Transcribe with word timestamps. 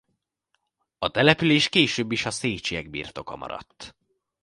A 0.97 1.09
település 1.11 1.69
később 1.69 2.11
is 2.11 2.25
a 2.25 2.31
Széchyek 2.31 2.89
birtoka 2.89 3.35
maradt. 3.35 3.95